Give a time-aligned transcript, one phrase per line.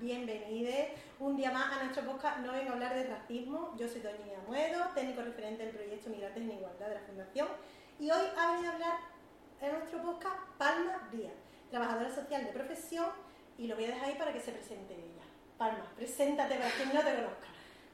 [0.00, 0.90] Bienvenides.
[1.18, 3.74] Un día más a nuestro podcast No vengo a hablar de racismo.
[3.78, 7.48] Yo soy Doña Amuedo, técnico referente del proyecto Migrantes en Igualdad de la Fundación.
[7.98, 8.98] Y hoy ha venido a hablar
[9.60, 11.32] en nuestro podcast Palma Díaz,
[11.70, 13.06] trabajadora social de profesión,
[13.56, 15.24] y lo voy a dejar ahí para que se presente ella.
[15.56, 17.46] Palma, preséntate para quien no te conozca.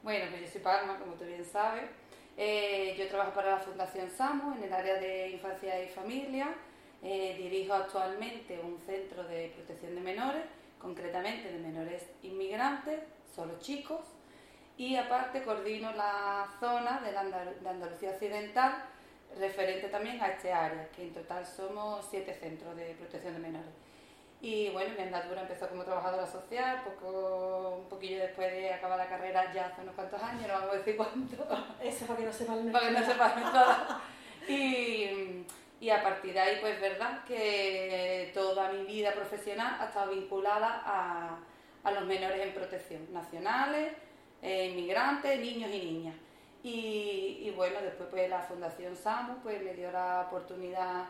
[0.03, 1.89] Bueno, pues yo soy Palma, como tú bien sabes.
[2.37, 6.55] Eh, yo trabajo para la Fundación SAMU en el área de infancia y familia.
[7.03, 10.43] Eh, dirijo actualmente un centro de protección de menores,
[10.83, 13.01] concretamente de menores inmigrantes,
[13.35, 14.01] solo chicos,
[14.77, 18.85] y aparte coordino la zona de, la de Andalucía Occidental
[19.39, 23.73] referente también a este área, que en total somos siete centros de protección de menores.
[24.41, 29.09] Y bueno, mi andadura empezó como trabajadora social, poco, un poquillo después de acabar la
[29.09, 31.47] carrera, ya hace unos cuantos años, no vamos a decir cuánto,
[31.81, 33.79] Eso para que no sepan para que no sepan todas.
[34.49, 35.47] Y,
[35.83, 40.81] y a partir de ahí, pues verdad que toda mi vida profesional ha estado vinculada
[40.85, 41.41] a,
[41.83, 43.93] a los menores en protección, nacionales,
[44.43, 46.15] eh, inmigrantes, niños y niñas.
[46.63, 51.07] Y, y bueno, después pues la Fundación SAMU pues me dio la oportunidad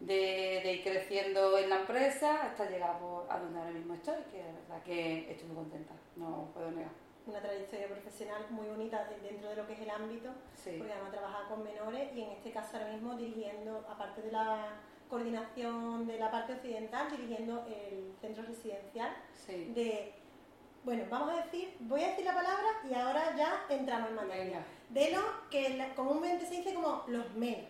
[0.00, 4.22] de, de ir creciendo en la empresa hasta llegar pues, a donde ahora mismo estoy,
[4.30, 6.92] que la verdad que estoy muy contenta, no puedo negar.
[7.30, 10.74] Una trayectoria profesional muy bonita de- dentro de lo que es el ámbito, Sí.
[10.78, 14.72] porque además trabaja con menores y en este caso ahora mismo dirigiendo, aparte de la
[15.08, 19.14] coordinación de la parte occidental, dirigiendo el centro residencial
[19.46, 19.66] Sí.
[19.74, 20.12] de,
[20.82, 24.44] bueno, vamos a decir, voy a decir la palabra y ahora ya entramos en materia.
[24.44, 24.64] Venga.
[24.88, 27.68] De lo que comúnmente se dice como los MENA.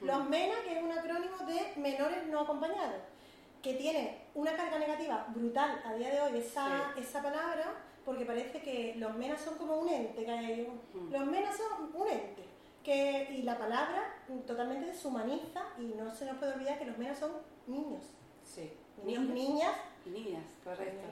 [0.00, 0.30] Los Mm.
[0.30, 3.02] MENA, que es un acrónimo de menores no acompañados,
[3.62, 8.60] que tiene una carga negativa brutal a día de hoy esa, esa palabra, porque parece
[8.60, 11.12] que los MENA son como un ente, que hay un- Mm.
[11.12, 12.42] los MENA son un ente,
[12.82, 14.14] que, y la palabra
[14.46, 17.32] totalmente deshumaniza y no se nos puede olvidar que los MENA son
[17.66, 18.02] niños,
[18.44, 18.70] Sí.
[19.02, 19.72] niños, niñas,
[20.04, 21.06] niñas, correcto.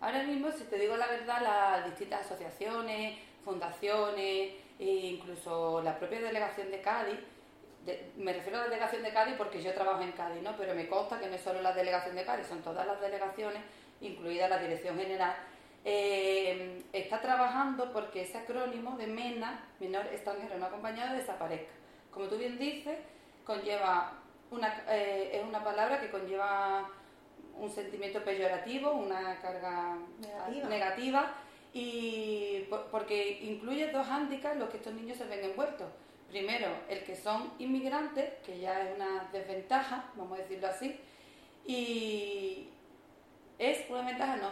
[0.00, 4.84] Ahora mismo, si te digo la verdad, las distintas asociaciones, fundaciones e
[5.14, 7.18] incluso la propia delegación de Cádiz,
[7.84, 10.56] de- me refiero a la delegación de Cádiz porque yo trabajo en Cádiz, ¿no?
[10.56, 13.62] pero me consta que no es solo la delegación de Cádiz, son todas las delegaciones,
[14.00, 15.36] incluida la dirección general,
[15.84, 21.72] eh, está trabajando porque ese acrónimo de MENA, menor extranjero no acompañado, desaparezca.
[22.10, 22.98] Como tú bien dices,
[23.44, 24.12] conlleva
[24.50, 26.88] una, eh, es una palabra que conlleva
[27.56, 30.68] un sentimiento peyorativo, una carga Negativa.
[30.68, 31.34] negativa,
[31.72, 35.86] y por- porque incluye dos hándicaps en los que estos niños se ven envueltos.
[36.28, 40.98] Primero, el que son inmigrantes, que ya es una desventaja, vamos a decirlo así,
[41.66, 42.68] y
[43.58, 44.50] es una ventaja, no,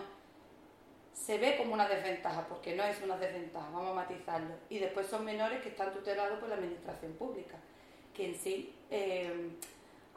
[1.19, 4.55] se ve como una desventaja, porque no es una desventaja, vamos a matizarlo.
[4.71, 7.57] Y después son menores que están tutelados por la administración pública,
[8.15, 9.51] que en sí, eh,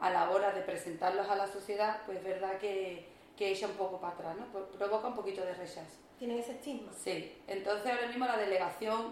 [0.00, 3.74] a la hora de presentarlos a la sociedad, pues es verdad que, que echa un
[3.74, 4.46] poco para atrás, ¿no?
[4.46, 5.96] Pro- provoca un poquito de rechazo.
[6.18, 6.90] tienen ese estigma.
[6.96, 9.10] Sí, entonces ahora mismo la delegación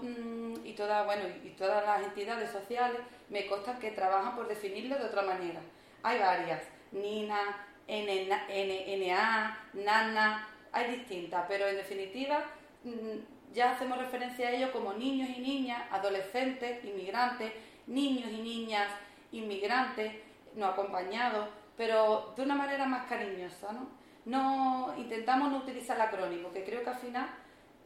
[0.54, 4.96] mm, y, toda, bueno, y todas las entidades sociales me consta que trabajan por definirlo
[4.98, 5.60] de otra manera.
[6.02, 6.62] Hay varias,
[6.92, 12.44] NINA, NNA, NNA, NANA, hay distintas, pero en definitiva
[12.84, 17.52] mm, ya hacemos referencia a ellos como niños y niñas, adolescentes, inmigrantes,
[17.86, 18.88] niños y niñas,
[19.32, 20.12] inmigrantes,
[20.54, 23.88] no acompañados, pero de una manera más cariñosa, ¿no?
[24.26, 27.26] No intentamos no utilizar el acrónimo, que creo que al final,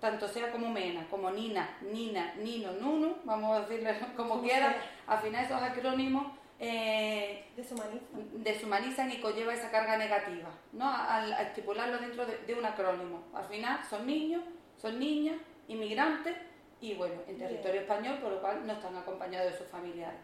[0.01, 4.77] tanto sea como MENA, como NINA, NINA, NINO, NUNU, vamos a decirle como quiera,
[5.07, 6.27] al final esos acrónimos
[6.67, 8.05] eh, Deshumaniza.
[8.35, 10.89] deshumanizan y conlleva esa carga negativa, ¿no?
[10.89, 13.25] Al, al estipularlo dentro de, de un acrónimo.
[13.35, 14.43] Al final son niños,
[14.81, 15.37] son niñas,
[15.69, 16.35] inmigrantes
[16.81, 20.19] y bueno, en territorio español, por lo cual no están acompañados de sus familiares.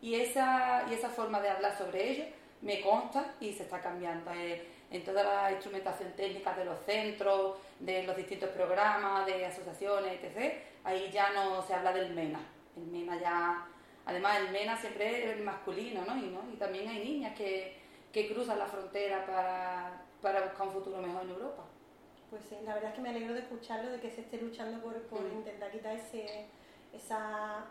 [0.00, 2.26] Y esa, y esa forma de hablar sobre ellos
[2.60, 4.30] me consta y se está cambiando.
[4.32, 10.22] eh, en toda la instrumentación técnica de los centros, de los distintos programas, de asociaciones,
[10.22, 10.54] etc.,
[10.84, 12.38] ahí ya no se habla del MENA.
[12.76, 13.66] El MENA ya
[14.06, 16.16] Además, el MENA siempre es el masculino, ¿no?
[16.18, 16.40] Y, ¿no?
[16.52, 17.76] y también hay niñas que,
[18.12, 21.64] que cruzan la frontera para, para buscar un futuro mejor en Europa.
[22.30, 24.80] Pues sí, la verdad es que me alegro de escucharlo, de que se esté luchando
[24.82, 25.38] por, por Mm.
[25.38, 26.46] intentar quitar ese,
[26.92, 27.64] esa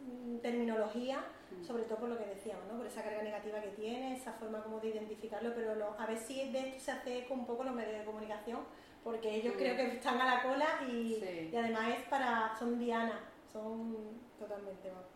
[0.00, 1.64] mm, terminología, Mm.
[1.64, 2.78] sobre todo por lo que decíamos, ¿no?
[2.78, 6.18] por esa carga negativa que tiene, esa forma como de identificarlo, pero lo- a ver
[6.18, 8.60] si de esto se hace con un poco los medios de comunicación,
[9.04, 11.50] porque ellos creo que están a la cola y, Sí.
[11.52, 13.20] y además es para, son dianas,
[13.52, 15.06] son totalmente, vamos.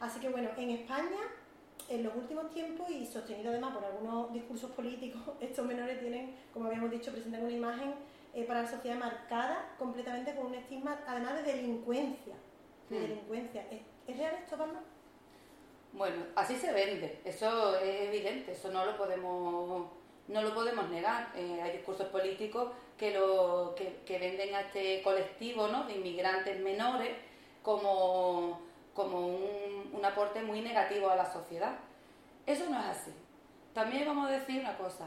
[0.00, 1.20] Así que bueno, en España,
[1.88, 6.66] en los últimos tiempos y sostenido además por algunos discursos políticos, estos menores tienen, como
[6.66, 7.94] habíamos dicho, presentan una imagen
[8.34, 12.34] eh, para la sociedad marcada completamente con un estigma, además de delincuencia.
[12.90, 13.00] De Hmm.
[13.00, 13.66] delincuencia.
[13.70, 14.80] ¿Es, es real esto, Palma?
[15.92, 19.88] Bueno, así se vende, eso es evidente, eso no lo podemos,
[20.28, 21.32] no lo podemos negar.
[21.34, 25.84] Eh, hay discursos políticos que, lo, que, que venden a este colectivo ¿no?
[25.84, 27.16] de inmigrantes menores
[27.62, 28.60] como,
[28.98, 31.76] como un, un aporte muy negativo a la sociedad.
[32.44, 33.12] Eso no es así.
[33.72, 35.06] También vamos a decir una cosa,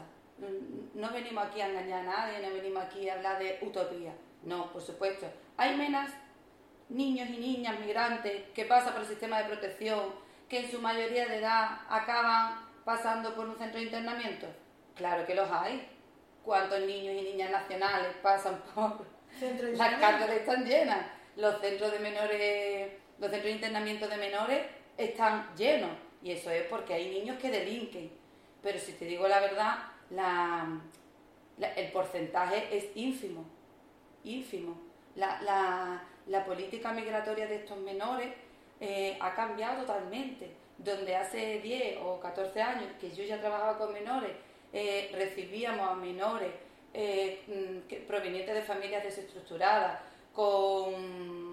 [0.94, 4.14] no venimos aquí a engañar a nadie, no venimos aquí a hablar de utopía.
[4.44, 5.26] No, por supuesto.
[5.58, 6.08] Hay menos
[6.88, 10.00] niños y niñas migrantes que pasan por el sistema de protección,
[10.48, 14.46] que en su mayoría de edad acaban pasando por un centro de internamiento.
[14.94, 15.86] Claro que los hay.
[16.42, 19.04] ¿Cuántos niños y niñas nacionales pasan por
[19.74, 21.06] las cárceles están llenas?
[21.36, 24.62] Los centros de menores, los centros de internamiento de menores
[24.96, 25.90] están llenos.
[26.22, 28.10] Y eso es porque hay niños que delinquen.
[28.62, 29.78] Pero si te digo la verdad,
[31.76, 33.44] el porcentaje es ínfimo.
[34.24, 34.76] Ínfimo.
[35.16, 35.40] La,
[36.26, 38.28] la- política migratoria de estos menores
[38.80, 40.50] eh, ha cambiado totalmente.
[40.78, 44.32] Donde hace 10 o 14 años que yo ya trabajaba con menores,
[44.72, 46.50] eh, recibíamos a menores
[46.94, 50.00] eh, mm, provenientes de familias desestructuradas,
[50.32, 51.51] con,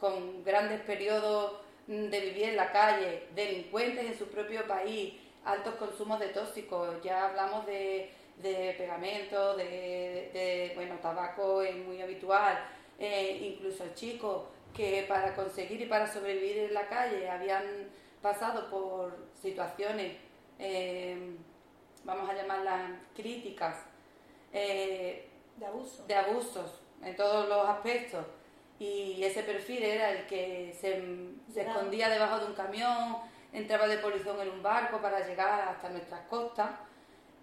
[0.00, 5.14] con grandes periodos mm, de vivir en la calle, delincuentes en su propio país,
[5.44, 12.00] altos consumos de tóxicos, ya hablamos de, de pegamento, de, de, bueno, tabaco es muy
[12.02, 12.58] habitual,
[12.98, 14.44] eh, incluso chicos
[14.74, 17.64] que para conseguir y para sobrevivir en la calle habían
[18.22, 20.16] pasado por situaciones,
[20.58, 21.34] eh,
[22.04, 23.76] vamos a llamarlas críticas,
[24.52, 26.04] eh, De abuso.
[26.06, 26.70] de abusos
[27.02, 28.24] en todos los aspectos
[28.80, 31.04] y ese perfil era el que se,
[31.60, 33.18] escondía debajo de un camión,
[33.52, 36.70] entraba de polizón en un barco para llegar hasta nuestras costas.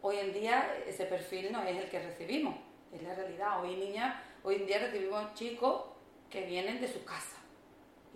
[0.02, 2.56] Hoy en día ese perfil no es el que recibimos,
[2.92, 3.62] es la realidad.
[3.62, 5.84] Hoy, niña, hoy en día recibimos chicos
[6.28, 7.38] que vienen de su casa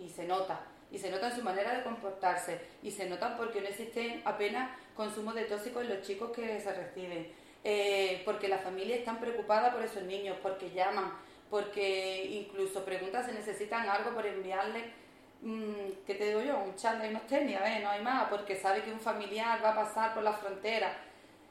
[0.00, 0.60] y se nota,
[0.90, 4.76] y se nota en su manera de comportarse, y se nota porque no existe apenas
[4.96, 7.32] consumo de tóxicos en los chicos que se reciben,
[7.62, 11.12] eh, porque las familias están preocupadas por esos niños, porque llaman,
[11.52, 14.84] porque incluso preguntan si necesitan algo por enviarle,
[15.42, 16.56] mm, ¿qué te digo yo?
[16.58, 19.62] Un chándal y unos tenis, a ver, no hay más, porque sabe que un familiar
[19.62, 20.96] va a pasar por la frontera.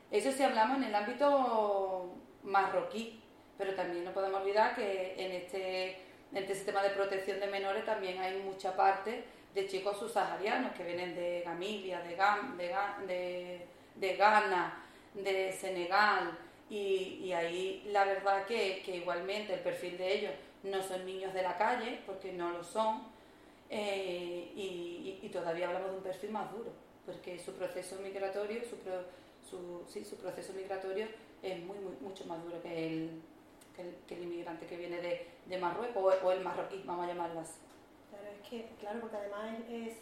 [0.09, 3.21] Eso si hablamos en el ámbito marroquí,
[3.59, 5.91] pero también no podemos olvidar que en este,
[6.31, 10.83] en este sistema de protección de menores también hay mucha parte de chicos subsaharianos que
[10.83, 12.73] vienen de Gamilia, de, Gam- de,
[13.05, 13.67] de,
[13.97, 14.83] de Ghana,
[15.13, 16.31] de Senegal,
[16.71, 20.31] y, y ahí la verdad que, igualmente el perfil de ellos
[20.63, 23.01] no son niños de la calle, porque no lo son,
[23.69, 26.71] eh, y, y- todavía hablamos de un perfil más duro,
[27.05, 29.03] porque su proceso migratorio, su, pro-
[29.49, 29.85] su,
[30.15, 31.07] proceso migratorio
[31.43, 33.21] es muy, muy- mucho más duro que el,
[33.75, 37.41] que el, que el inmigrante que viene de, Marruecos o, el marroquí, vamos a llamarlo
[37.41, 37.59] así.
[38.09, 39.97] Claro, es que, claro, porque además es-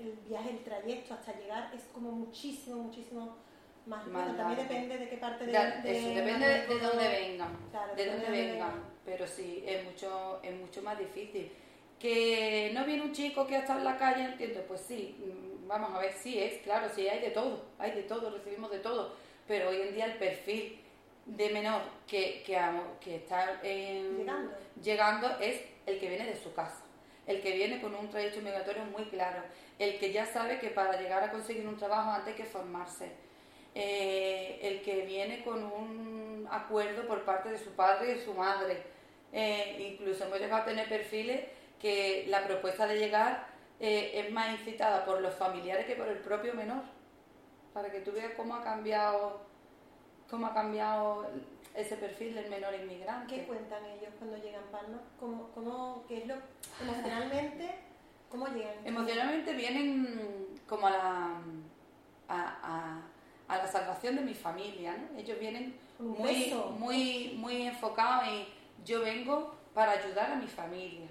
[0.00, 3.36] el viaje, el trayecto hasta llegar es como muchísimo, muchísimo
[3.86, 4.06] más.
[4.06, 7.56] Más bueno, también depende de qué parte de, de eso depende de, de dónde vengan,
[7.70, 11.52] Claro, de dónde de dónde vengan, pero sí, es mucho, es mucho más difícil.
[11.98, 15.66] Que no viene un chico que ha estado en la calle, entiendo, pues sí, mm,
[15.68, 18.80] vamos a ver, sí es, claro, sí, hay de todo, hay de todo, recibimos de
[18.80, 19.14] todo,
[19.46, 20.80] pero hoy en día el perfil
[21.26, 22.58] de menor que, que,
[23.00, 24.52] que está en- Llegando.
[24.82, 26.82] llegando es el que viene de su casa,
[27.26, 29.42] el que viene con un trayecto migratorio muy claro,
[29.78, 33.12] el que ya sabe que para llegar a conseguir un trabajo antes hay que formarse,
[33.74, 38.34] eh, el que viene con un acuerdo por parte de su padre y de su
[38.34, 38.82] madre.
[39.32, 41.44] Eh, incluso hemos llegado a tener perfiles
[41.80, 43.46] que la propuesta de llegar
[43.80, 46.82] eh, es más incitada por los familiares que por el propio menor,
[47.72, 49.40] para que tú veas cómo ha cambiado,
[50.30, 51.28] cómo ha cambiado
[51.74, 53.34] ese perfil del menor inmigrante.
[53.34, 55.00] ¿Qué cuentan ellos cuando llegan Palma?
[55.18, 56.36] ¿Cómo, cómo, ¿Qué es lo
[56.80, 57.74] emocionalmente?
[58.30, 58.74] ¿Cómo llegan?
[58.86, 61.40] Emocionalmente vienen como a la,
[62.28, 63.02] a, a-
[63.48, 65.18] a la salvación de mi familia, ¿no?
[65.18, 68.46] Ellos vienen muy, muy, muy enfocados en
[68.84, 71.06] yo vengo para ayudar a mi familia.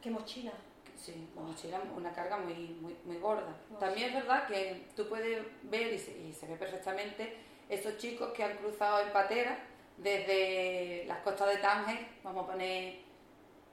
[0.00, 0.52] ¿Qué mochila?
[0.96, 3.54] sí, una mochila, una carga muy, muy, muy gorda.
[3.78, 7.36] También es verdad que tú puedes ver y se, y se ve perfectamente
[7.68, 9.58] esos chicos que han cruzado en patera
[9.98, 12.96] desde las costas de Tánger, vamos a poner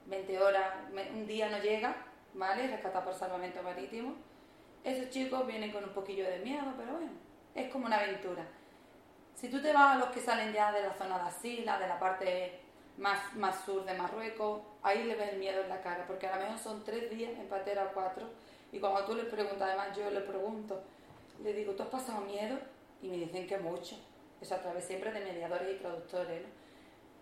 [0.05, 0.73] 20 horas,
[1.13, 1.95] un día no llega,
[2.33, 2.67] ¿vale?
[2.67, 4.15] Rescatado por salvamento marítimo.
[4.83, 7.11] Esos chicos vienen con un poquillo de miedo, pero bueno,
[7.55, 8.45] es como una aventura.
[9.35, 11.87] Si tú te vas a los que salen ya de la zona de Asila, de
[11.87, 12.59] la parte
[12.97, 16.35] más, más sur de Marruecos, ahí le ves el miedo en la cara, porque a
[16.35, 18.29] lo mejor son tres días en patera o cuatro,
[18.71, 20.81] y cuando tú les preguntas, además yo le pregunto,
[21.41, 22.57] le digo, ¿tú has pasado miedo?
[23.01, 23.97] Y me dicen que mucho.
[24.41, 26.63] Eso a través siempre de mediadores y traductores, ¿no?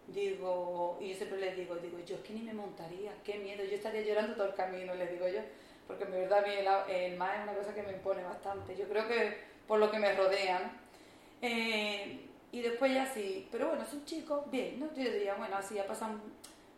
[0.08, 3.64] Digo, y yo siempre les digo, digo, yo es que ni me montaría, qué miedo,
[3.64, 5.40] yo estaría llorando todo el camino, les digo yo,
[5.88, 6.54] porque en verdad a mí
[6.90, 10.00] el, mar es una cosa que me impone bastante, yo creo que por lo que
[10.00, 10.80] me rodean.
[11.42, 14.88] Eh, y después ya sí, pero bueno, son chicos, bien, ¿no?
[14.94, 16.22] Yo diría, bueno, así ya pasan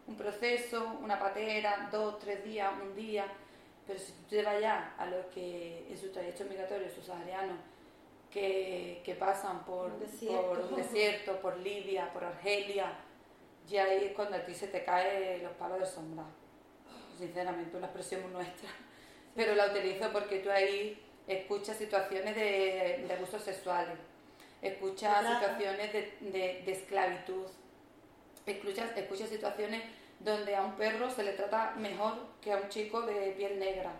[0.08, 3.26] un proceso, una patera, dos, tres días, un día,
[3.88, 7.58] pero si tú te vas ya a los que en su trayecto migratorio, sus saharianos,
[8.34, 11.40] que, pasan por un, desierto.
[11.40, 12.94] por Libia, por Argelia,
[13.70, 16.26] y ahí es cuando a ti se te caen los palos de sombra.
[17.18, 18.70] Sinceramente, una expresión nuestra.
[19.36, 23.98] Pero la utilizo porque tú ahí escuchas situaciones de, de abusos sexuales,
[24.62, 27.46] escuchas situaciones de, esclavitud,
[28.46, 29.84] escuchas, escuchas situaciones
[30.20, 33.92] donde a un perro se le trata mejor que a un chico de piel negra.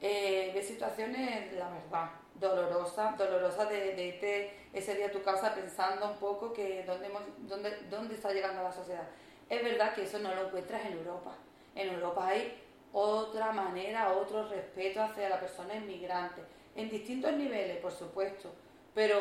[0.00, 6.10] Eh, situaciones, la verdad, dolorosa, dolorosa de, de irte ese día a tu casa pensando
[6.10, 7.08] un poco que dónde,
[7.38, 9.06] dónde, dónde está llegando la sociedad.
[9.48, 11.32] Es verdad que eso no lo encuentras en Europa.
[11.74, 12.65] En Europa hay
[12.98, 16.42] otra manera, otro respeto hacia la persona inmigrante,
[16.74, 18.52] en distintos niveles, por supuesto,
[18.94, 19.18] pero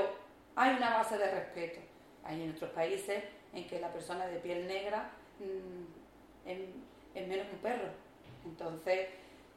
[0.55, 1.79] hay una base de respeto.
[2.23, 7.53] Hay en otros países en que la persona de piel negra mm, es, menos que
[7.53, 7.89] un perro,
[8.45, 9.09] entonces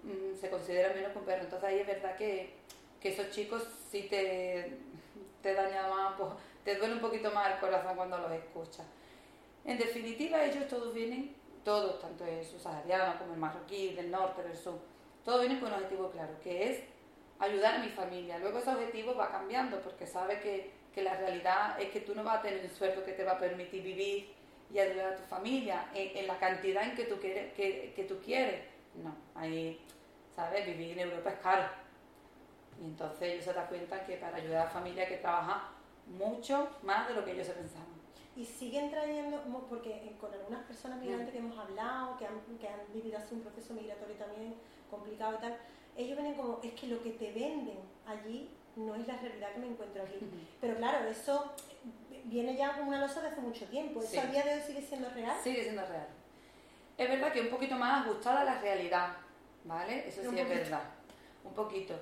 [0.03, 1.45] mm, se considera menos que un perro.
[1.45, 2.59] Entonces ahí es verdad que
[3.01, 4.79] que esos chicos sí te,
[5.43, 6.31] te dañan más, pues,
[6.65, 8.87] te duele un poquito más el corazón cuando los escuchas.
[9.65, 11.35] En definitiva, ellos todos vienen,
[11.69, 14.79] todos, tanto el subsahariano como el marroquí, del norte, del sur,
[15.23, 16.83] todos vienen con un objetivo claro, que es
[17.39, 18.39] ayudar a mi familia.
[18.39, 22.25] Luego ese objetivo va cambiando porque sabe que, que la realidad es que tú no
[22.25, 24.33] vas a tener un sueldo que te va a permitir vivir
[24.73, 28.65] y ayudar a tu familia en, la cantidad en que tú, quieres.
[28.95, 29.79] No, ahí,
[30.35, 30.65] ¿sabes?
[30.65, 31.65] Vivir en Europa es caro
[32.81, 35.69] y entonces ellos se dan cuenta que para ayudar a la familia hay que trabajar
[36.07, 37.98] mucho más de lo que ellos se pensaban.
[38.39, 42.81] Y siguen trayendo, porque con algunas personas migrantes que hemos hablado, que han, que han
[42.95, 44.55] vivido así un proceso migratorio también
[44.89, 45.59] complicado y tal,
[45.97, 49.59] ellos vienen como, es que lo que te venden allí no es la realidad que
[49.59, 50.21] me encuentro aquí.
[50.61, 51.53] Pero claro, eso
[52.27, 54.01] viene ya como una losa de hace mucho tiempo.
[54.01, 55.37] ¿Eso a día de hoy sigue siendo real?
[55.43, 56.07] Sigue siendo real.
[56.97, 59.17] Es verdad que un poquito más ajustada a la realidad,
[59.65, 60.09] ¿vale?
[60.09, 60.85] Eso sí es verdad.
[61.43, 61.99] Un poquito.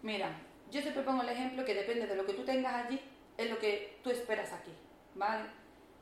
[0.00, 0.30] Mira,
[0.70, 2.98] yo siempre pongo el ejemplo que depende de lo que tú tengas allí,
[3.36, 4.72] es lo que tú esperas aquí,
[5.14, 5.44] ¿vale?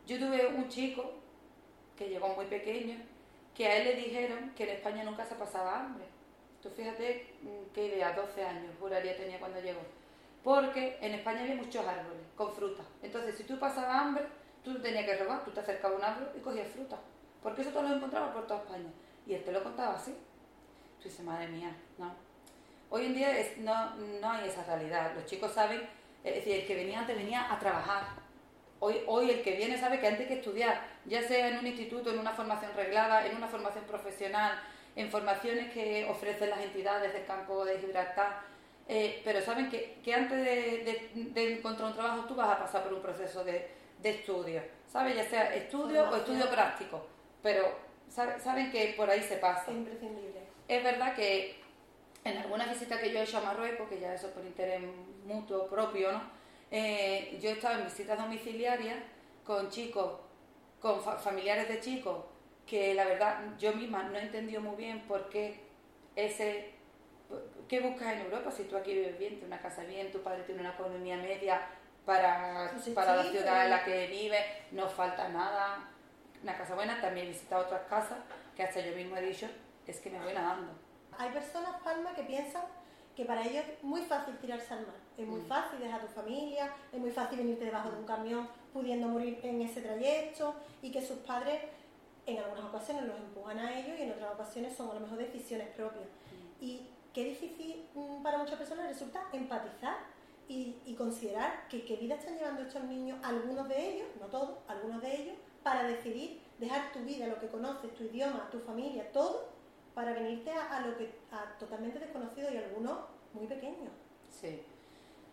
[0.07, 1.13] Yo tuve un chico
[1.97, 2.97] que llegó muy pequeño,
[3.55, 6.05] que a él le dijeron que en España nunca se pasaba hambre.
[6.63, 9.81] Tú fíjate mm, qué idea, 12 años, juraría tenía cuando llegó.
[10.43, 12.83] Porque en España había muchos árboles con fruta.
[13.03, 14.25] Entonces, si tú pasabas hambre,
[14.65, 16.99] tú tenías que robar, tú te acercabas a un árbol y cogías fruta.
[17.43, 18.91] Porque eso te lo encontrabas por toda España.
[19.27, 20.15] Y él te lo contaba así.
[21.03, 22.13] Tú madre mía, no.
[22.91, 25.15] Hoy en día no, no hay esa realidad.
[25.15, 25.83] Los chicos saben,
[26.25, 28.05] es decir, el que venía antes venía a trabajar.
[28.81, 31.67] Hoy, hoy el que viene sabe que antes hay que estudiar, ya sea en un
[31.67, 34.61] instituto, en una formación reglada, en una formación profesional,
[34.95, 38.41] en formaciones que ofrecen las entidades del campo de Gibraltar,
[38.89, 42.95] eh, pero saben que, que antes de, encontrar un trabajo tú vas a pasar por
[42.95, 43.69] un proceso de,
[44.03, 45.15] estudio, ¿sabes?
[45.17, 47.05] Ya sea estudio o estudio práctico,
[47.43, 47.69] pero
[48.09, 49.71] saben que por ahí se pasa.
[49.71, 50.41] Es imprescindible.
[50.67, 51.61] Es verdad que
[52.25, 54.81] en algunas visitas que yo he hecho a Marruecos, que ya eso por interés
[55.27, 56.38] mutuo propio, ¿no?
[56.71, 58.99] Eh, yo he estado en visitas domiciliarias
[59.45, 60.21] con chicos,
[60.81, 62.25] con familiares de chicos,
[62.67, 65.61] que la verdad yo misma no he entendido muy bien por qué
[66.17, 66.75] ese...
[67.69, 70.45] ¿Qué buscas en Europa si tú aquí vives bien, tienes una casa bien, tu padre
[70.45, 71.61] tiene una economía media
[72.07, 74.39] para, para la ciudad en la que vive,
[74.71, 75.91] no falta nada,
[76.43, 78.19] una casa buena, también he visitado otras casas
[78.57, 79.47] que hasta yo mismo he dicho,
[79.87, 80.73] es que me voy nadando
[81.19, 82.63] hay personas, Palma, que piensan
[83.17, 84.97] que para ellos es muy fácil tirarse al mar.
[85.19, 85.47] Es muy mm.
[85.47, 89.41] fácil dejar a tu familia, es muy fácil venirte debajo de un camión pudiendo morir
[89.43, 91.61] en ese trayecto y que sus padres
[92.25, 95.19] en algunas ocasiones los empujan a ellos y en otras ocasiones son a lo mejor
[95.19, 96.05] decisiones propias.
[96.05, 96.65] Mm.
[96.65, 99.97] Y qué difícil mm, para muchas personas resulta empatizar
[100.49, 105.03] y, considerar que qué vida están llevando estos niños, algunos de ellos, no todos, algunos
[105.03, 109.49] de ellos, para decidir dejar tu vida, lo que conoces, tu idioma, tu familia, todo
[109.95, 112.99] para venirte a, lo que a totalmente desconocido y algunos
[113.35, 113.93] muy pequeños.
[114.31, 114.63] Sí,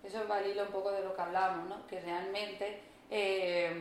[0.06, 1.88] eso va al un poco de lo que hablamos, ¿no?
[1.88, 3.72] Que realmente eh,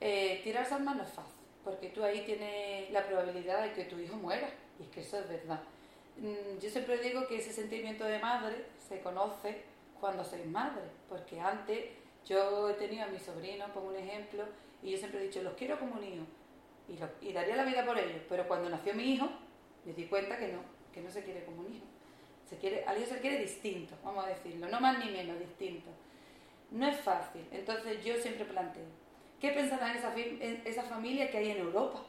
[0.00, 4.16] eh, tirar no es fácil, porque tú ahí tienes la probabilidad de que tu hijo
[4.16, 5.60] muera, y es que eso es verdad.
[6.18, 9.62] Mm, yo siempre digo que ese sentimiento de madre se conoce
[10.00, 11.90] cuando sois madre, porque antes
[12.26, 14.44] yo he tenido a mi sobrino, pongo un ejemplo,
[14.82, 16.24] y yo siempre he dicho, los quiero como un hijo,
[16.88, 19.28] y, daría la vida por ellos, pero cuando nació mi hijo,
[19.84, 20.60] me di cuenta que no,
[20.92, 21.86] que no se quiere como un hijo.
[22.52, 25.88] Se quiere, al hijo se quiere distinto, vamos a decirlo, no más ni menos, distinto.
[26.70, 28.84] No es fácil, entonces yo siempre planteo,
[29.40, 32.02] ¿qué pensará esa, esa familia que hay en Europa?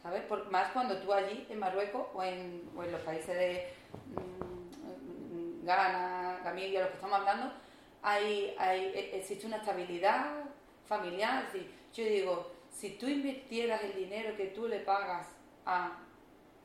[0.00, 0.22] ¿Sabes?
[0.26, 3.68] Por, más cuando tú allí, en Marruecos o en, los países de
[4.14, 7.52] mm, Ghana, Gambia, los que estamos hablando,
[8.00, 10.44] hay, e, existe una estabilidad
[10.86, 11.48] familiar.
[11.92, 15.26] yo digo, si tú invirtieras el dinero que tú le pagas
[15.64, 15.98] a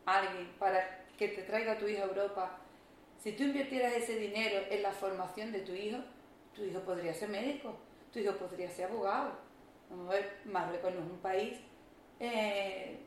[0.05, 2.57] alguien para que te traiga tu hijo a Europa,
[3.19, 5.99] si tú invirtieras ese dinero en la formación de tu hijo,
[6.55, 7.75] tu hijo podría ser médico,
[8.11, 9.33] tu hijo podría ser abogado.
[9.91, 11.59] Vamos a ver, Marruecos no es un país
[12.19, 13.01] eh,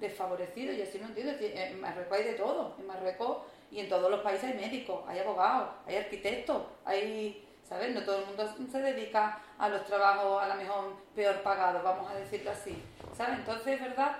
[0.00, 1.32] desfavorecido, yo así no entiendo.
[1.38, 2.74] En Marruecos hay de todo.
[2.76, 7.94] En Marruecos y en todos los países hay médicos, hay abogados, hay arquitectos, hay ¿sabes?
[7.94, 12.10] No todo el mundo se dedica a los trabajos a lo mejor peor pagados, vamos
[12.10, 12.76] a decirlo así,
[13.16, 13.38] ¿sabes?
[13.38, 14.16] Entonces es verdad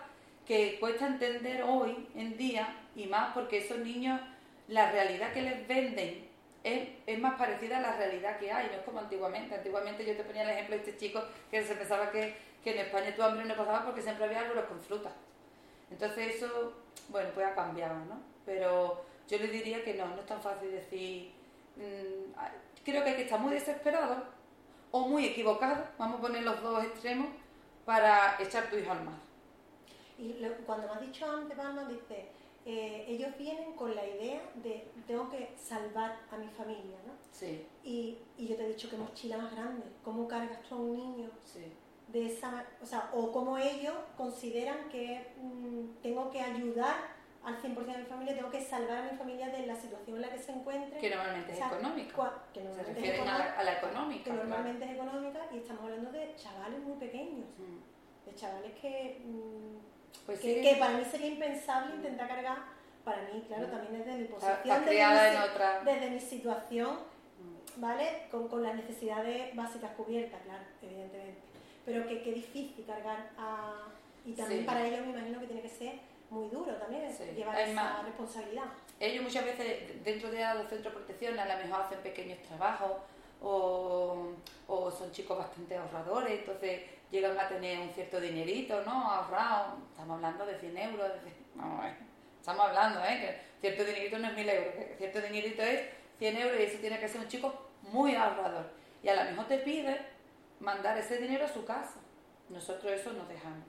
[0.46, 4.20] que cuesta entender hoy en día, y más porque esos niños,
[4.68, 6.28] la realidad que les venden
[6.62, 9.54] es, más parecida a la realidad que hay, no es como antiguamente.
[9.54, 12.86] Antiguamente yo te ponía el ejemplo de este chico que se pensaba que, que en
[12.86, 15.12] España tu hambre no pasaba porque siempre había árboles con fruta.
[15.90, 16.72] Entonces eso,
[17.08, 18.20] bueno, pues ha cambiado, ¿no?
[18.46, 21.32] Pero yo le diría que no, no es tan fácil decir...
[21.76, 22.32] Mm,
[22.84, 24.24] creo que hay que estar muy desesperado
[24.90, 27.28] o muy equivocado, vamos a poner los dos extremos,
[27.84, 29.14] para echar tu hijo al mar.
[30.18, 32.28] Y cuando me has dicho antes, Palma, dice,
[32.66, 37.12] eh, ellos vienen con la idea de tengo que salvar a mi familia, ¿no?
[37.30, 37.66] Sí.
[37.82, 40.96] Y, y yo te he dicho que mochila más grande, ¿cómo cargas tú a un
[40.96, 41.30] niño?
[41.44, 41.72] Sí.
[42.08, 47.84] De esa, o sea, o cómo ellos consideran que mm, tengo que ayudar al 100%
[47.84, 50.38] de mi familia, tengo que salvar a mi familia de la situación en la que
[50.38, 50.98] se encuentre.
[50.98, 52.42] Que normalmente es económica.
[52.52, 54.24] Que normalmente se refieren a, la, económica.
[54.24, 57.46] Que normalmente es económica y estamos hablando de chavales muy pequeños.
[57.58, 58.26] Mm.
[58.28, 59.93] De chavales que, mm,
[60.26, 62.58] pues que, para mí sería impensable intentar cargar,
[63.04, 63.70] para mí, claro, mm.
[63.70, 66.98] también desde mi posición, desde, mi, desde mi situación,
[67.76, 68.26] ¿vale?
[68.30, 71.40] Con, con, las necesidades básicas cubiertas, claro, evidentemente.
[71.84, 73.88] Pero que, qué difícil cargar a...
[74.24, 76.00] Y también para ellos me imagino que tiene que ser
[76.30, 78.64] muy duro también llevar esa responsabilidad.
[78.98, 82.92] Ellos muchas veces dentro de los centros de protección a lo mejor hacen pequeños trabajos
[83.42, 84.32] o,
[84.66, 86.80] o son chicos bastante ahorradores, entonces
[87.14, 89.10] llegan a tener un cierto dinerito, ¿no?
[89.10, 91.12] Ahorrado, estamos hablando de 100 euros,
[92.40, 93.40] estamos hablando, ¿eh?
[93.60, 95.80] Que cierto dinerito no es 1000 euros, cierto dinerito es
[96.18, 98.66] 100 euros y eso tiene que ser un chico muy ahorrador.
[99.02, 99.96] Y a lo mejor te pide
[100.58, 102.00] mandar ese dinero a su casa.
[102.48, 103.64] Nosotros eso nos dejamos,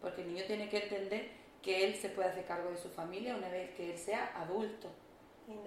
[0.00, 1.30] porque el niño tiene que entender
[1.62, 4.88] que él se puede hacer cargo de su familia una vez que él sea adulto,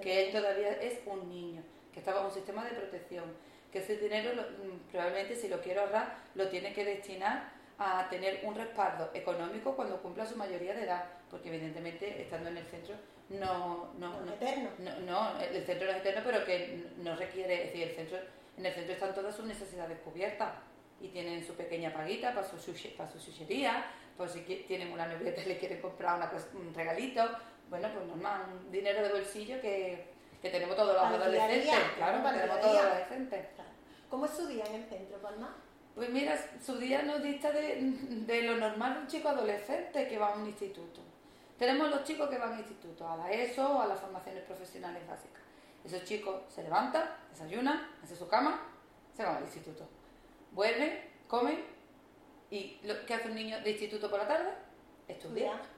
[0.02, 1.62] que él todavía es un niño,
[1.92, 3.26] que está bajo un sistema de protección,
[3.72, 8.42] que ese dinero mm, probablemente si lo quiere ahorrar lo tiene que destinar a tener
[8.44, 12.96] un respaldo económico cuando cumpla su mayoría de edad, porque evidentemente estando en el centro
[13.30, 14.70] no no no, eterno.
[15.06, 18.18] no, el centro no es eterno, pero que no requiere, es decir, el centro
[18.58, 20.50] en el centro están todas sus necesidades cubiertas
[21.00, 22.58] y tienen su pequeña paguita para su
[22.98, 27.24] para su chuchería, pues si tienen una novieta y le quieren comprar una, un regalito,
[27.70, 30.06] bueno, pues normal, un dinero de bolsillo que,
[30.48, 33.46] que tenemos todos los adolescentes, claro, que tenemos todos los adolescentes.
[34.10, 35.56] ¿Cómo es su día en el centro, Palma?
[35.94, 40.18] Pues mira, su día nos dista de, de lo normal de un chico adolescente que
[40.18, 41.02] va a un instituto.
[41.58, 45.06] Tenemos los chicos que van a instituto, a la ESO o a las formaciones profesionales
[45.08, 45.42] básicas.
[45.84, 48.62] Esos chicos se levantan, desayunan, hacen su cama,
[49.16, 49.88] se van al instituto.
[50.52, 51.78] Vuelven, comen
[52.50, 54.52] ¿Y lo, qué hace un niño de instituto por la tarde?
[55.08, 55.62] Estudiar.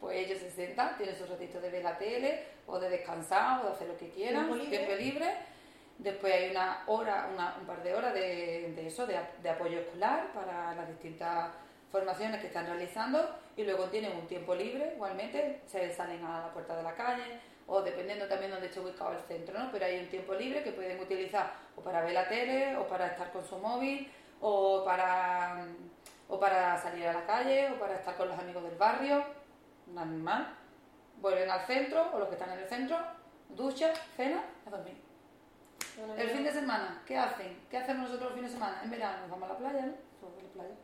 [0.00, 3.66] Pues ellos se sientan, tienen su ratito de ver la tele, o de descansar, o
[3.66, 5.34] de hacer lo que quieran, tiempo libre.
[5.98, 9.80] Después hay una hora, una, un par de horas de, de eso, de, de, apoyo
[9.80, 11.52] escolar para las distintas
[11.92, 16.52] formaciones que están realizando y luego tienen un tiempo libre, igualmente, se salen a la
[16.52, 19.70] puerta de la calle o dependiendo también donde esté ubicado el centro, ¿no?
[19.70, 23.08] Pero hay un tiempo libre que pueden utilizar o para ver la tele o para
[23.08, 25.66] estar con su móvil o para,
[26.28, 29.22] o para salir a la calle, o para estar con los amigos del barrio,
[29.88, 30.56] normal.
[31.20, 32.98] Vuelven al centro, o los que están en el centro,
[33.50, 34.96] ducha, cena, a dormir.
[36.16, 37.58] el fin de semana, ¿qué hacen?
[37.70, 38.80] ¿Qué hacemos nosotros el fin de semana?
[38.82, 39.92] En verano nos vamos a la playa, ¿no?
[39.92, 40.74] la playa.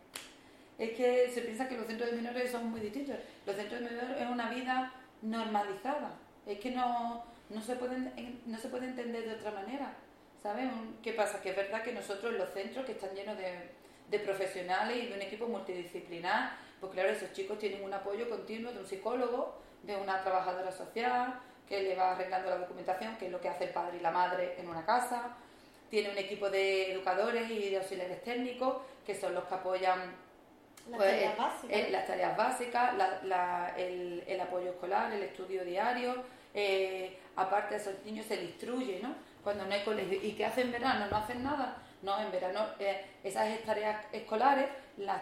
[0.78, 3.16] es que se piensa que los centros de menores son muy distintos.
[3.46, 6.10] Los centros de menores es una vida normalizada.
[6.46, 9.94] Es que no, no, se, pueden, no se puede entender de otra manera.
[10.42, 10.68] ¿Sabes?
[11.02, 11.40] ¿Qué pasa?
[11.40, 13.70] Que es verdad que nosotros los centros que están llenos de,
[14.10, 18.72] de profesionales y de un equipo multidisciplinar, pues claro, esos chicos tienen un apoyo continuo
[18.72, 23.32] de un psicólogo, de una trabajadora social, que le va arreglando la documentación, que es
[23.32, 25.36] lo que hace el padre y la madre en una casa.
[25.90, 30.00] Tiene un equipo de educadores y de auxiliares técnicos, que son los que apoyan
[30.90, 31.76] Las pues, tareas básicas.
[31.78, 36.24] eh, las tareas básicas, la- la- el, el apoyo escolar, el estudio diario.
[36.58, 39.14] eh, aparte a esos niños se les instruye, ¿no?
[39.44, 40.18] Cuando no hay colegio.
[40.22, 41.06] ¿Y qué hacen en verano?
[41.10, 41.76] ¿No hacen nada?
[42.00, 45.20] No, en verano eh, esas tareas escolares las,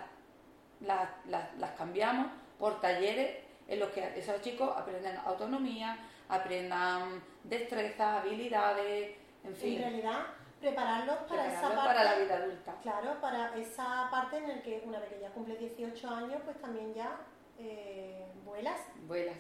[0.81, 5.96] las, las- las cambiamos por talleres en los que esos chicos aprenden autonomía,
[6.29, 10.27] aprendan destrezas, habilidades, en En fin, realidad,
[10.61, 11.77] prepararlos para esa parte.
[11.77, 12.74] para la vida adulta.
[12.83, 16.61] Claro, para esa parte en la que una vez que ya cumple 18 años, pues
[16.61, 17.16] también ya
[17.59, 18.81] eh, vuelas.
[19.07, 19.37] Vuelas.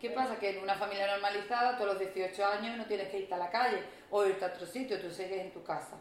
[0.00, 0.38] ¿Qué pasa?
[0.38, 3.50] Que en una familia normalizada, todos los 18 años no tienes que irte a la
[3.50, 5.96] calle o irte a otro sitio, tú sigues en tu casa.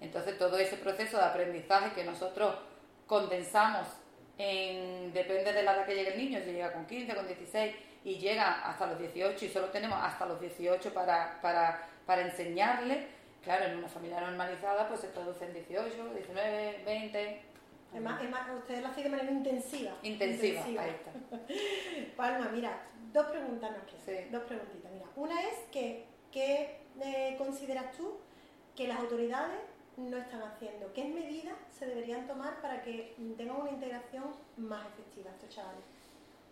[0.00, 2.56] Entonces todo ese proceso de aprendizaje que nosotros
[3.06, 3.86] condensamos
[4.38, 7.74] en, depende de la edad que llegue el niño, si llega con 15, con 16
[8.04, 13.06] y llega hasta los 18 y solo tenemos hasta los 18 para, para, para enseñarle,
[13.42, 17.40] claro, en una familia normalizada pues se traduce en 18, 19, 20.
[17.94, 19.92] Es más, es más, ustedes lo hacen de manera intensiva.
[20.02, 21.12] Intensiva, ahí está.
[22.16, 24.24] Palma, mira, dos preguntas nos quedan.
[24.24, 24.30] Sí.
[24.30, 24.92] Dos preguntitas.
[24.92, 28.18] Mira, una es que, ¿qué eh, consideras tú
[28.74, 29.60] que las autoridades
[29.96, 30.92] no están haciendo?
[30.92, 34.24] ¿Qué medidas se deberían tomar para que tengan una integración
[34.56, 35.82] más efectiva estos chavales?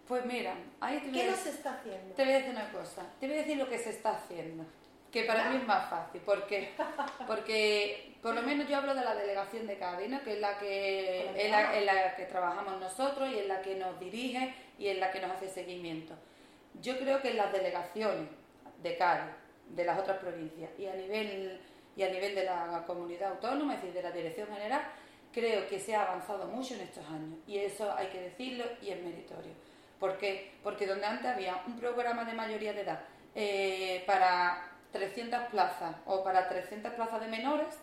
[0.09, 2.15] Pues mira, ahí te voy ¿Qué a no decir- se está haciendo?
[2.15, 4.65] Te voy a decir una cosa, te voy a decir lo que se está haciendo,
[5.11, 6.73] que para mí es más fácil, ¿por qué?
[7.27, 10.23] Porque por lo menos yo hablo de la delegación de Cádiz, ¿no?
[10.23, 13.77] que es la que, es la, en la que trabajamos nosotros y en la que
[13.77, 16.15] nos dirige y en la que nos hace seguimiento.
[16.83, 18.29] Yo creo que en las delegaciones
[18.83, 19.33] de Cádiz,
[19.71, 21.61] de las otras provincias y a nivel,
[21.97, 24.83] y a nivel de la comunidad autónoma, es decir, de la dirección general,
[25.33, 28.91] creo que se ha avanzado mucho en estos años y eso hay que decirlo y
[28.91, 29.53] es meritorio.
[29.99, 30.53] ¿Por qué?
[30.63, 33.01] Porque donde antes había un programa de mayoría de edad
[33.35, 37.75] eh, para 300 plazas o para 300 plazas de menores,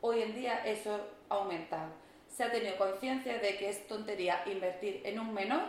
[0.00, 1.90] hoy en día eso ha aumentado.
[2.28, 5.62] Se ha tenido conciencia de que es tontería invertir en un menor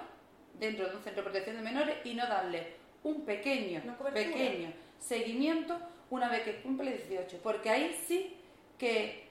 [0.60, 3.82] dentro de un centro de protección de menores y no darle un pequeño,
[4.14, 8.36] pequeño seguimiento una vez que cumple 18, porque ahí sí
[8.78, 9.28] que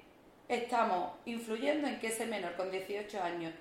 [0.48, 3.52] estamos influyendo en que ese menor con 18 años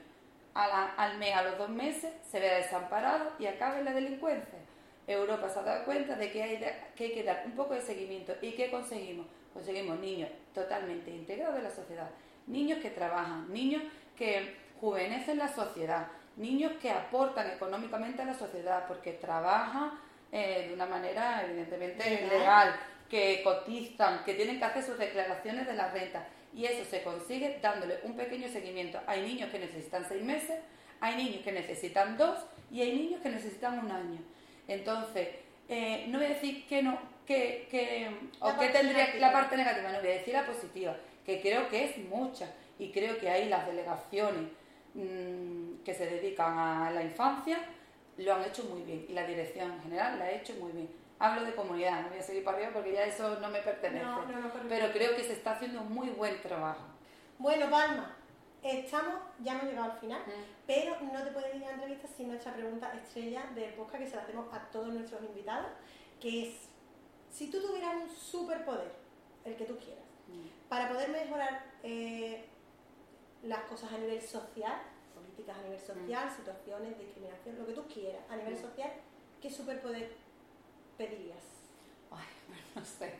[0.54, 3.94] a la- al mes, a los dos meses, se vea desamparado y acabe en la
[3.94, 4.60] delincuencia.
[5.08, 7.74] Europa se ha dado cuenta de que hay, de- que hay que dar un poco
[7.74, 8.34] de seguimiento.
[8.42, 9.28] ¿Y qué conseguimos?
[9.54, 12.10] Conseguimos niños totalmente integrados en la sociedad,
[12.48, 13.84] niños que trabajan, niños
[14.18, 19.92] que juvenecen la sociedad, niños que aportan económicamente a la sociedad porque trabajan
[20.32, 22.30] eh, de una manera evidentemente Legal.
[22.30, 22.76] legal,
[23.16, 26.28] que cotizan, que tienen que hacer sus declaraciones de la renta.
[26.54, 29.00] Y eso se consigue dándole un pequeño seguimiento.
[29.08, 30.60] Hay niños que necesitan seis meses,
[31.00, 32.38] hay niños que necesitan dos
[32.70, 34.20] y hay niños que necesitan un año.
[34.68, 35.30] Entonces,
[35.70, 38.10] eh, no voy a decir que no, que, que
[38.42, 39.28] o que tendría negativa.
[39.28, 42.92] la parte negativa, no voy a decir la positiva, que creo que es mucha y
[42.92, 44.44] creo que ahí las delegaciones
[44.94, 47.60] mm, que se dedican a la infancia
[48.18, 51.05] lo han hecho muy bien y la dirección general la ha hecho muy bien.
[51.18, 54.04] Hablo de comunidad, no voy a seguir para arriba porque ya eso no me pertenece,
[54.06, 56.82] No, no, no, pero creo que se está haciendo un muy buen trabajo.
[57.40, 58.16] Bueno, Palma,
[58.62, 60.32] estamos, ya hemos llegado al final, Mm.
[60.68, 64.10] pero no te puedes ir a la entrevista sin nuestra pregunta estrella del podcast que
[64.10, 65.68] se la hacemos a todos nuestros invitados,
[66.20, 66.56] que es,
[67.32, 68.92] si tú tuvieras un superpoder,
[69.46, 70.04] el que tú quieras,
[70.68, 72.46] para poder mejorar eh,
[73.44, 74.82] las cosas a nivel social,
[75.14, 78.62] políticas a nivel social, situaciones, discriminación, lo que tú quieras a nivel Mm.
[78.62, 78.92] social,
[79.42, 80.25] ¿qué superpoder
[80.98, 81.44] pedirías?
[82.12, 82.26] Ay,
[82.76, 83.14] no sé.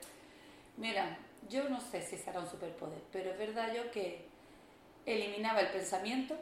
[0.78, 1.18] Mira,
[1.50, 4.26] yo no sé si será un superpoder, pero es verdad yo que
[5.06, 6.36] eliminaba el pensamiento.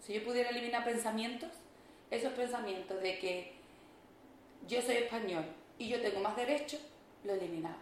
[0.00, 1.50] Si yo pudiera eliminar pensamientos,
[2.10, 3.52] esos pensamientos de que
[4.66, 5.44] yo soy español
[5.78, 6.80] y yo tengo más derechos,
[7.24, 7.78] lo eliminaba.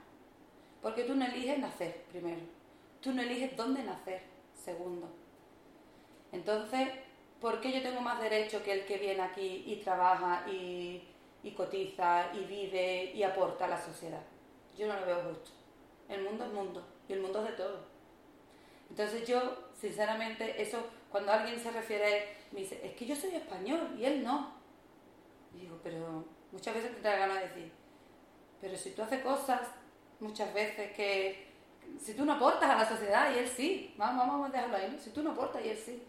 [0.82, 2.40] Porque tú no eliges nacer, primero.
[3.00, 4.22] Tú no eliges dónde nacer,
[4.54, 5.08] segundo.
[6.32, 6.88] Entonces,
[7.40, 11.02] ¿por qué yo tengo más derecho que el que viene aquí y trabaja y,
[11.42, 14.22] y cotiza y vive y aporta a la sociedad?
[14.76, 15.50] Yo no lo veo justo.
[16.08, 17.78] El mundo es mundo y el mundo es de todo.
[18.88, 23.94] Entonces yo, sinceramente, eso, cuando alguien se refiere, me dice, es que yo soy español
[23.96, 24.54] y él no.
[25.54, 27.72] Y digo, pero muchas veces te da ganas de decir,
[28.60, 29.60] pero si tú haces cosas,
[30.18, 31.50] muchas veces que,
[31.98, 34.90] si tú no aportas a la sociedad y él sí, vamos, vamos a dejarlo ahí,
[34.92, 34.98] ¿no?
[34.98, 36.02] si tú no aportas y él sí,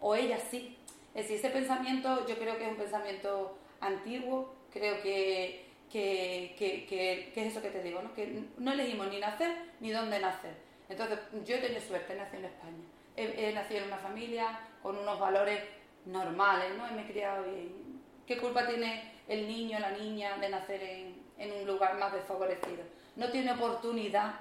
[0.00, 0.78] o ella sí,
[1.14, 6.86] Es decir, ese pensamiento yo creo que es un pensamiento antiguo, creo que, que, que,
[6.86, 8.14] que, es eso que te digo, ¿no?
[8.14, 10.54] que no elegimos ni nacer ni dónde nacer.
[10.88, 12.84] Entonces, yo he tenido suerte, he nacido en España.
[13.16, 15.60] He, nacido en una familia con unos valores
[16.06, 16.88] normales, ¿no?
[16.88, 18.00] Y me he criado bien.
[18.26, 22.82] ¿Qué culpa tiene el niño la niña de nacer en, en un lugar más desfavorecido?
[23.16, 24.34] No tiene oportunidad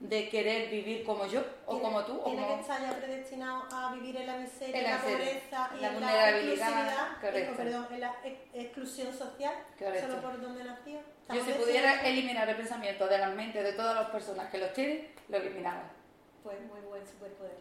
[0.00, 2.20] de querer vivir como yo o como tú.
[2.24, 5.88] Tiene que estar ya predestinado a vivir en la miseria, en la, pobreza y la
[5.92, 8.16] en la exclusividad, perdón, en la
[8.54, 11.00] exclusión social, solo por donde nació.
[11.32, 14.72] Yo si pudiera eliminar el pensamiento de la mente de todas las personas que los
[14.72, 15.82] tienen, lo eliminaba.
[16.42, 17.56] Pues muy buen superpoder.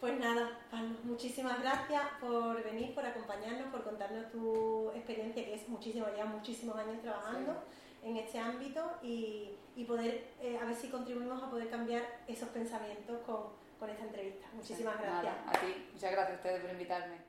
[0.00, 5.68] pues nada, Pablo, muchísimas gracias por venir, por acompañarnos, por contarnos tu experiencia, que es
[5.68, 7.62] muchísimo, ya muchísimos años trabajando
[8.06, 9.52] en este ámbito y,
[9.86, 14.46] poder, eh, a ver si contribuimos a poder cambiar esos pensamientos con, esta entrevista.
[14.54, 15.34] Muchísimas gracias.
[15.46, 17.25] a ti, muchas gracias a ustedes por invitarme.